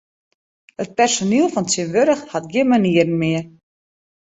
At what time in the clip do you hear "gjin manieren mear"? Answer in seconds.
2.51-3.45